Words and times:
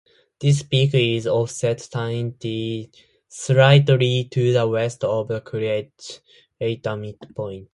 This 0.39 0.63
peak 0.63 0.95
is 0.95 1.27
offset 1.27 1.79
slightly 1.79 2.89
to 4.31 4.53
the 4.53 4.67
west 4.67 5.03
of 5.03 5.27
the 5.27 5.41
crater 5.41 5.91
midpoint. 6.97 7.69